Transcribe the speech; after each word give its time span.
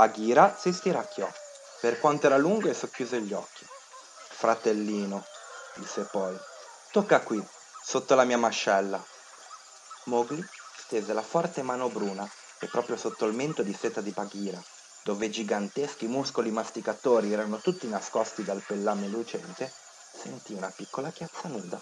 Bagheera 0.00 0.56
si 0.56 0.72
stiracchiò, 0.72 1.30
per 1.78 2.00
quanto 2.00 2.24
era 2.24 2.38
lungo 2.38 2.70
e 2.70 2.72
socchiuse 2.72 3.20
gli 3.20 3.34
occhi. 3.34 3.66
Fratellino, 4.30 5.26
disse 5.74 6.08
poi, 6.10 6.34
tocca 6.90 7.20
qui, 7.20 7.46
sotto 7.84 8.14
la 8.14 8.24
mia 8.24 8.38
mascella. 8.38 9.04
Mowgli 10.04 10.42
stese 10.78 11.12
la 11.12 11.20
forte 11.20 11.60
mano 11.60 11.90
bruna 11.90 12.26
e 12.60 12.66
proprio 12.68 12.96
sotto 12.96 13.26
il 13.26 13.34
mento 13.34 13.62
di 13.62 13.74
seta 13.74 14.00
di 14.00 14.10
Bagheera, 14.12 14.58
dove 15.04 15.28
giganteschi 15.28 16.06
muscoli 16.06 16.50
masticatori 16.50 17.30
erano 17.30 17.58
tutti 17.58 17.86
nascosti 17.86 18.42
dal 18.42 18.64
pellame 18.66 19.06
lucente, 19.06 19.70
sentì 20.14 20.54
una 20.54 20.72
piccola 20.74 21.10
chiazza 21.10 21.46
nuda. 21.48 21.78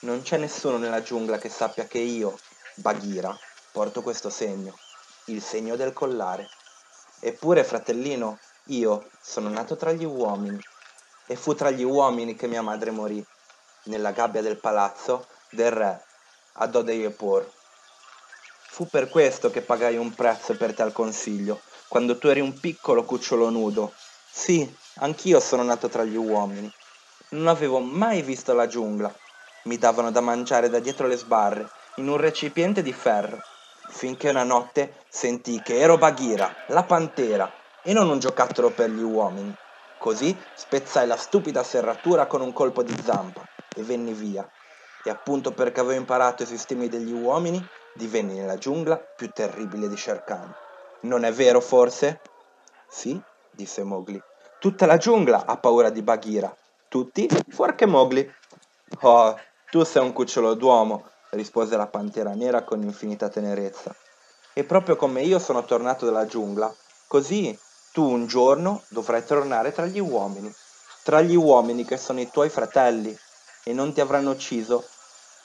Non 0.00 0.22
c'è 0.22 0.38
nessuno 0.38 0.76
nella 0.76 1.02
giungla 1.02 1.38
che 1.38 1.50
sappia 1.50 1.86
che 1.86 1.98
io, 1.98 2.36
Bagheera, 2.74 3.32
porto 3.70 4.02
questo 4.02 4.28
segno, 4.28 4.76
il 5.28 5.42
segno 5.42 5.76
del 5.76 5.92
collare. 5.92 6.48
Eppure, 7.20 7.64
fratellino, 7.64 8.38
io 8.66 9.08
sono 9.20 9.48
nato 9.48 9.76
tra 9.76 9.92
gli 9.92 10.04
uomini, 10.04 10.60
e 11.26 11.36
fu 11.36 11.54
tra 11.54 11.70
gli 11.70 11.82
uomini 11.82 12.34
che 12.34 12.46
mia 12.46 12.62
madre 12.62 12.90
morì, 12.90 13.24
nella 13.84 14.12
gabbia 14.12 14.42
del 14.42 14.58
palazzo 14.58 15.26
del 15.50 15.70
re, 15.70 16.04
ad 16.54 16.74
Odeyepor. 16.74 17.50
Fu 18.70 18.86
per 18.88 19.08
questo 19.08 19.50
che 19.50 19.62
pagai 19.62 19.96
un 19.96 20.14
prezzo 20.14 20.56
per 20.56 20.74
te 20.74 20.82
al 20.82 20.92
consiglio, 20.92 21.60
quando 21.88 22.18
tu 22.18 22.28
eri 22.28 22.40
un 22.40 22.58
piccolo 22.58 23.04
cucciolo 23.04 23.50
nudo. 23.50 23.92
Sì, 24.30 24.76
anch'io 24.96 25.40
sono 25.40 25.62
nato 25.62 25.88
tra 25.88 26.04
gli 26.04 26.16
uomini. 26.16 26.72
Non 27.30 27.48
avevo 27.48 27.80
mai 27.80 28.22
visto 28.22 28.52
la 28.54 28.66
giungla. 28.66 29.12
Mi 29.64 29.78
davano 29.78 30.10
da 30.10 30.20
mangiare 30.20 30.68
da 30.68 30.78
dietro 30.78 31.06
le 31.06 31.16
sbarre, 31.16 31.68
in 31.96 32.08
un 32.08 32.16
recipiente 32.16 32.82
di 32.82 32.92
ferro, 32.92 33.42
finché 33.88 34.28
una 34.30 34.44
notte 34.44 35.04
sentii 35.08 35.62
che 35.62 35.78
ero 35.78 35.98
Bagheera, 35.98 36.54
la 36.68 36.84
pantera, 36.84 37.50
e 37.82 37.92
non 37.92 38.08
un 38.08 38.18
giocattolo 38.18 38.70
per 38.70 38.90
gli 38.90 39.02
uomini. 39.02 39.54
Così 39.98 40.36
spezzai 40.54 41.06
la 41.06 41.16
stupida 41.16 41.62
serratura 41.62 42.26
con 42.26 42.40
un 42.40 42.52
colpo 42.52 42.82
di 42.82 42.94
zampa 43.02 43.42
e 43.74 43.82
venni 43.82 44.12
via. 44.12 44.48
E 45.02 45.10
appunto 45.10 45.52
perché 45.52 45.80
avevo 45.80 45.98
imparato 45.98 46.42
i 46.42 46.46
sistemi 46.46 46.88
degli 46.88 47.12
uomini, 47.12 47.64
divenni 47.94 48.34
nella 48.34 48.58
giungla 48.58 48.96
più 48.96 49.30
terribile 49.30 49.88
di 49.88 49.96
Shere 49.96 50.22
Khan. 50.24 50.54
Non 51.00 51.24
è 51.24 51.32
vero, 51.32 51.60
forse? 51.60 52.20
Sì, 52.88 53.20
disse 53.50 53.82
Mowgli. 53.82 54.20
Tutta 54.60 54.86
la 54.86 54.96
giungla 54.96 55.46
ha 55.46 55.56
paura 55.56 55.90
di 55.90 56.02
Bagheera. 56.02 56.54
Tutti, 56.88 57.28
fuorché 57.48 57.86
Mowgli. 57.86 58.28
Oh, 59.00 59.38
tu 59.70 59.82
sei 59.84 60.02
un 60.02 60.12
cucciolo 60.12 60.54
d'uomo, 60.54 61.10
rispose 61.30 61.76
la 61.76 61.86
pantera 61.86 62.34
nera 62.34 62.64
con 62.64 62.82
infinita 62.82 63.28
tenerezza. 63.28 63.94
E 64.52 64.64
proprio 64.64 64.96
come 64.96 65.22
io 65.22 65.38
sono 65.38 65.64
tornato 65.64 66.04
dalla 66.04 66.26
giungla, 66.26 66.74
così 67.06 67.58
tu 67.92 68.04
un 68.04 68.26
giorno 68.26 68.82
dovrai 68.88 69.24
tornare 69.24 69.72
tra 69.72 69.86
gli 69.86 70.00
uomini, 70.00 70.52
tra 71.02 71.20
gli 71.20 71.34
uomini 71.34 71.84
che 71.84 71.96
sono 71.96 72.20
i 72.20 72.30
tuoi 72.30 72.48
fratelli, 72.48 73.16
e 73.64 73.72
non 73.72 73.92
ti 73.92 74.00
avranno 74.00 74.30
ucciso 74.30 74.84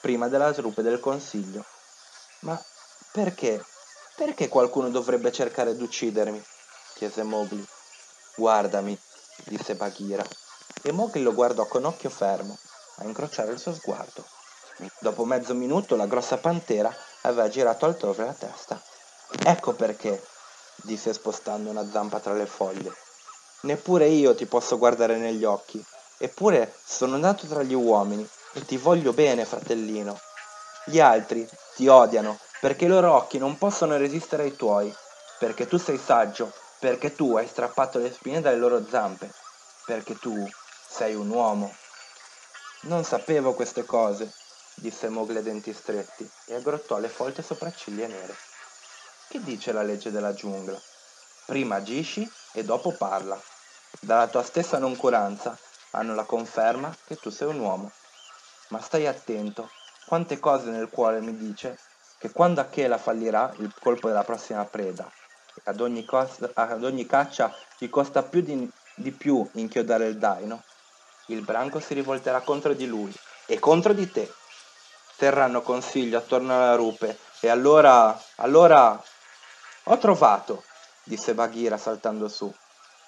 prima 0.00 0.28
della 0.28 0.52
truppe 0.52 0.82
del 0.82 1.00
consiglio. 1.00 1.64
Ma 2.40 2.60
perché? 3.12 3.62
Perché 4.16 4.48
qualcuno 4.48 4.90
dovrebbe 4.90 5.32
cercare 5.32 5.76
di 5.76 5.82
uccidermi? 5.82 6.42
chiese 6.94 7.22
Mowgli. 7.22 7.64
Guardami, 8.36 8.98
disse 9.44 9.74
Bagheera, 9.74 10.24
e 10.82 10.92
Mowgli 10.92 11.22
lo 11.22 11.34
guardò 11.34 11.66
con 11.66 11.84
occhio 11.84 12.10
fermo, 12.10 12.58
a 12.96 13.04
incrociare 13.04 13.52
il 13.52 13.58
suo 13.58 13.74
sguardo. 13.74 14.24
Dopo 14.98 15.24
mezzo 15.24 15.54
minuto 15.54 15.96
la 15.96 16.06
grossa 16.06 16.36
pantera 16.36 16.94
aveva 17.22 17.48
girato 17.48 17.86
altrove 17.86 18.24
la 18.24 18.32
testa. 18.32 18.80
Ecco 19.44 19.72
perché, 19.74 20.22
disse 20.76 21.12
spostando 21.12 21.70
una 21.70 21.88
zampa 21.90 22.20
tra 22.20 22.34
le 22.34 22.46
foglie. 22.46 22.92
Neppure 23.62 24.08
io 24.08 24.34
ti 24.34 24.46
posso 24.46 24.76
guardare 24.76 25.16
negli 25.16 25.44
occhi. 25.44 25.82
Eppure 26.18 26.74
sono 26.84 27.16
nato 27.16 27.46
tra 27.46 27.62
gli 27.62 27.74
uomini 27.74 28.28
e 28.52 28.64
ti 28.64 28.76
voglio 28.76 29.12
bene, 29.12 29.44
fratellino. 29.44 30.18
Gli 30.86 31.00
altri 31.00 31.48
ti 31.74 31.88
odiano 31.88 32.38
perché 32.60 32.86
i 32.86 32.88
loro 32.88 33.12
occhi 33.14 33.38
non 33.38 33.58
possono 33.58 33.96
resistere 33.96 34.44
ai 34.44 34.56
tuoi, 34.56 34.94
perché 35.38 35.66
tu 35.66 35.76
sei 35.76 35.98
saggio, 35.98 36.52
perché 36.78 37.14
tu 37.14 37.36
hai 37.36 37.46
strappato 37.46 37.98
le 37.98 38.12
spine 38.12 38.40
dalle 38.40 38.56
loro 38.56 38.86
zampe, 38.88 39.30
perché 39.84 40.18
tu 40.18 40.48
sei 40.88 41.14
un 41.14 41.28
uomo. 41.30 41.74
Non 42.82 43.04
sapevo 43.04 43.54
queste 43.54 43.84
cose, 43.84 44.32
disse 44.74 45.08
Mowgli 45.08 45.36
a 45.36 45.42
denti 45.42 45.72
stretti 45.72 46.28
e 46.46 46.54
aggrottò 46.54 46.98
le 46.98 47.08
folte 47.08 47.42
sopracciglia 47.42 48.06
nere. 48.06 48.34
Che 49.28 49.40
dice 49.42 49.72
la 49.72 49.82
legge 49.82 50.10
della 50.10 50.34
giungla? 50.34 50.80
Prima 51.46 51.76
agisci 51.76 52.28
e 52.52 52.64
dopo 52.64 52.92
parla. 52.92 53.40
Dalla 54.00 54.28
tua 54.28 54.42
stessa 54.42 54.78
noncuranza 54.78 55.56
hanno 55.90 56.14
la 56.14 56.24
conferma 56.24 56.94
che 57.04 57.16
tu 57.16 57.30
sei 57.30 57.48
un 57.48 57.60
uomo. 57.60 57.92
Ma 58.68 58.80
stai 58.80 59.06
attento, 59.06 59.70
quante 60.06 60.38
cose 60.38 60.70
nel 60.70 60.88
cuore 60.88 61.20
mi 61.20 61.36
dice 61.36 61.78
che 62.18 62.30
quando 62.30 62.60
Achela 62.60 62.98
fallirà 62.98 63.52
il 63.58 63.72
colpo 63.80 64.08
della 64.08 64.24
prossima 64.24 64.64
preda, 64.64 65.10
ad 65.64 65.80
ogni, 65.80 66.04
costa, 66.04 66.50
ad 66.54 66.84
ogni 66.84 67.06
caccia 67.06 67.54
gli 67.78 67.88
costa 67.88 68.22
più 68.22 68.40
di, 68.40 68.68
di 68.96 69.12
più 69.12 69.48
inchiodare 69.54 70.06
il 70.06 70.18
daino, 70.18 70.62
il 71.26 71.42
branco 71.42 71.80
si 71.80 71.94
rivolterà 71.94 72.40
contro 72.40 72.74
di 72.74 72.86
lui 72.86 73.14
e 73.46 73.58
contro 73.58 73.92
di 73.92 74.10
te 74.10 74.30
terranno 75.24 75.62
consiglio 75.62 76.18
attorno 76.18 76.54
alla 76.54 76.74
rupe 76.74 77.18
e 77.40 77.48
allora, 77.48 78.20
allora... 78.36 79.02
Ho 79.88 79.98
trovato, 79.98 80.64
disse 81.02 81.34
Bagheera 81.34 81.76
saltando 81.76 82.28
su. 82.28 82.52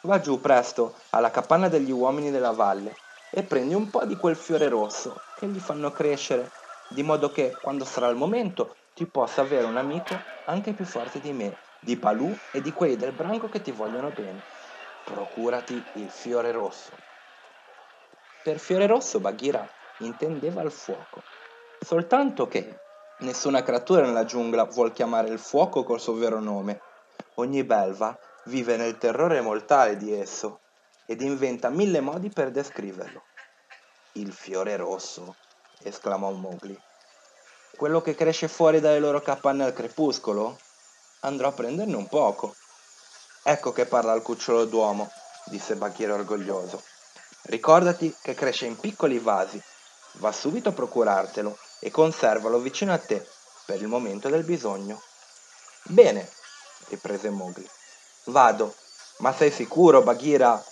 Va 0.03 0.21
giù 0.21 0.41
presto 0.41 0.95
alla 1.11 1.31
capanna 1.31 1.69
degli 1.69 1.91
uomini 1.91 2.31
della 2.31 2.53
valle 2.53 2.95
e 3.31 3.43
prendi 3.43 3.75
un 3.75 3.91
po' 3.91 4.05
di 4.05 4.17
quel 4.17 4.37
fiore 4.37 4.69
rosso 4.69 5.21
che 5.37 5.47
li 5.47 5.59
fanno 5.59 5.91
crescere, 5.91 6.51
di 6.89 7.03
modo 7.03 7.31
che, 7.31 7.57
quando 7.61 7.85
sarà 7.85 8.09
il 8.09 8.17
momento, 8.17 8.77
ti 8.95 9.07
possa 9.07 9.41
avere 9.41 9.65
un 9.65 9.77
amico 9.77 10.19
anche 10.45 10.73
più 10.73 10.85
forte 10.85 11.19
di 11.21 11.33
me, 11.33 11.57
di 11.81 11.97
Balù 11.97 12.35
e 12.53 12.61
di 12.61 12.73
quelli 12.73 12.97
del 12.97 13.13
branco 13.13 13.49
che 13.49 13.63
ti 13.63 13.73
vogliono 13.73 14.11
bene. 14.11 14.43
Procurati 15.05 15.83
il 15.95 16.11
fiore 16.11 16.51
rosso. 16.51 16.93
Per 18.43 18.59
fiore 18.59 18.87
rosso 18.87 19.19
Bagheera 19.19 19.67
intendeva 19.99 20.63
il 20.63 20.71
fuoco. 20.71 21.23
Soltanto 21.81 22.49
che 22.49 22.81
nessuna 23.21 23.63
creatura 23.63 24.03
nella 24.03 24.25
giungla 24.25 24.65
vuol 24.65 24.93
chiamare 24.93 25.29
il 25.29 25.39
fuoco 25.39 25.85
col 25.85 26.01
suo 26.01 26.15
vero 26.15 26.41
nome. 26.41 26.81
Ogni 27.35 27.65
belva 27.65 28.19
vive 28.45 28.77
nel 28.77 28.99
terrore 28.99 29.41
mortale 29.41 29.97
di 29.97 30.13
esso 30.13 30.61
ed 31.07 31.21
inventa 31.21 31.71
mille 31.71 32.01
modi 32.01 32.29
per 32.29 32.51
descriverlo. 32.51 33.23
Il 34.13 34.33
fiore 34.33 34.77
rosso, 34.77 35.37
esclamò 35.83 36.31
Mowgli. 36.33 36.77
Quello 37.77 38.01
che 38.01 38.15
cresce 38.15 38.49
fuori 38.49 38.81
dalle 38.81 38.99
loro 38.99 39.21
capanne 39.21 39.65
al 39.65 39.73
crepuscolo? 39.73 40.59
Andrò 41.21 41.49
a 41.49 41.53
prenderne 41.53 41.95
un 41.95 42.09
poco. 42.09 42.55
Ecco 43.43 43.73
che 43.73 43.87
parla 43.87 44.15
il 44.15 44.23
cucciolo 44.23 44.65
d'uomo, 44.65 45.11
disse 45.45 45.77
Bagheera 45.77 46.15
orgoglioso. 46.15 46.83
Ricordati 47.43 48.15
che 48.23 48.35
cresce 48.35 48.67
in 48.67 48.79
piccoli 48.79 49.19
vasi. 49.19 49.63
Va 50.15 50.33
subito 50.33 50.71
a 50.71 50.73
procurartelo 50.73 51.57
e 51.79 51.91
conservalo 51.91 52.59
vicino 52.59 52.93
a 52.93 52.99
te 52.99 53.27
per 53.65 53.81
il 53.81 53.89
momento 53.89 54.29
del 54.29 54.45
bisogno. 54.45 55.03
Bene, 55.85 56.31
riprese 56.89 57.31
Mowgli. 57.31 57.67
Vado, 58.25 58.75
ma 59.19 59.33
sei 59.33 59.51
sicuro, 59.51 60.03
Bagheera? 60.03 60.63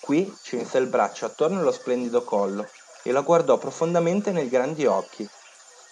Qui 0.00 0.36
cinse 0.42 0.78
il 0.78 0.86
braccio 0.86 1.26
attorno 1.26 1.60
allo 1.60 1.72
splendido 1.72 2.24
collo 2.24 2.68
e 3.02 3.12
la 3.12 3.22
guardò 3.22 3.56
profondamente 3.56 4.32
nei 4.32 4.48
grandi 4.48 4.86
occhi. 4.86 5.28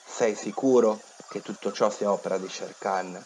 Sei 0.04 0.34
sicuro 0.34 1.00
che 1.28 1.40
tutto 1.40 1.72
ciò 1.72 1.88
sia 1.90 2.10
opera 2.10 2.36
di 2.36 2.48
Shere 2.48 2.74
Khan? 2.78 3.24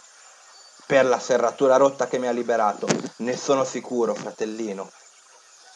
Per 0.86 1.04
la 1.04 1.18
serratura 1.18 1.76
rotta 1.76 2.06
che 2.06 2.18
mi 2.18 2.28
ha 2.28 2.32
liberato, 2.32 2.86
ne 3.16 3.36
sono 3.36 3.64
sicuro, 3.64 4.14
fratellino. 4.14 4.90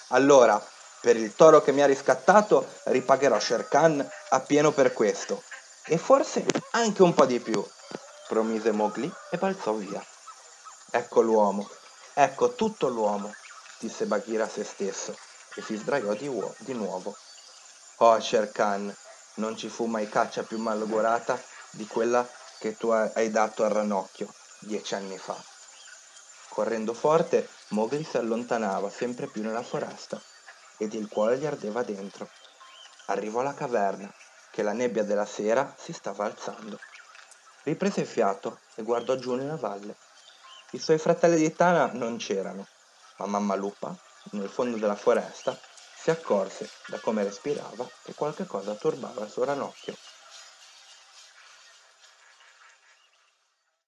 Allora, 0.09 0.65
per 1.01 1.17
il 1.17 1.35
toro 1.35 1.61
che 1.63 1.73
mi 1.73 1.83
ha 1.83 1.87
riscattato, 1.87 2.69
ripagherò 2.85 3.39
Shere 3.41 3.67
Khan 3.69 4.09
appieno 4.29 4.71
per 4.71 4.93
questo. 4.93 5.43
E 5.87 5.99
forse 5.99 6.45
anche 6.73 7.03
un 7.03 7.15
po' 7.15 7.27
di 7.27 7.41
più, 7.41 7.65
promise 8.29 8.71
Mowgli 8.71 9.11
e 9.29 9.37
balzò 9.39 9.75
via. 9.75 10.03
Ecco 10.93 11.21
l'uomo, 11.21 11.69
ecco 12.15 12.55
tutto 12.55 12.89
l'uomo, 12.89 13.33
disse 13.79 14.07
Bagheera 14.07 14.45
a 14.45 14.49
se 14.49 14.63
stesso 14.65 15.17
e 15.55 15.63
si 15.63 15.77
sdraiò 15.77 16.15
di, 16.15 16.29
uo- 16.29 16.55
di 16.59 16.75
nuovo. 16.75 17.17
Oh, 17.99 18.21
Shere 18.21 18.51
Khan, 18.53 18.95
non 19.37 19.57
ci 19.57 19.69
fu 19.69 19.87
mai 19.87 20.09
caccia 20.09 20.43
più 20.43 20.59
malaugurata 20.59 21.41
di 21.73 21.87
quella 21.87 22.29
che 22.59 22.77
tu 22.77 22.89
hai 22.91 23.31
dato 23.31 23.65
al 23.65 23.71
ranocchio 23.71 24.35
dieci 24.61 24.95
anni 24.95 25.19
fa. 25.19 25.43
Correndo 26.51 26.93
forte, 26.93 27.49
Mowgli 27.71 28.05
si 28.05 28.17
allontanava 28.17 28.91
sempre 28.91 29.29
più 29.29 29.43
nella 29.43 29.63
foresta 29.63 30.21
ed 30.77 30.93
il 30.95 31.09
cuore 31.09 31.39
gli 31.39 31.47
ardeva 31.47 31.83
dentro. 31.83 32.29
Arrivò 33.07 33.41
alla 33.41 33.55
caverna, 33.55 34.13
che 34.51 34.63
la 34.63 34.73
nebbia 34.73 35.05
della 35.05 35.25
sera 35.25 35.75
si 35.79 35.93
stava 35.93 36.25
alzando. 36.25 36.79
Riprese 37.63 38.05
fiato 38.05 38.63
e 38.75 38.83
guardò 38.83 39.17
giù 39.17 39.35
nella 39.35 39.57
valle. 39.57 39.97
I 40.73 40.79
suoi 40.79 40.99
fratelli 40.99 41.37
di 41.37 41.55
tana 41.55 41.93
non 41.93 42.17
c'erano, 42.17 42.67
ma 43.19 43.27
mamma 43.27 43.55
lupa, 43.55 43.97
nel 44.33 44.49
fondo 44.49 44.77
della 44.77 44.97
foresta, 44.97 45.59
si 45.95 46.11
accorse 46.11 46.71
da 46.87 46.99
come 47.01 47.23
respirava 47.23 47.87
che 48.03 48.15
qualche 48.15 48.47
cosa 48.47 48.75
turbava 48.75 49.25
il 49.25 49.31
suo 49.31 49.45
ranocchio. 49.45 49.95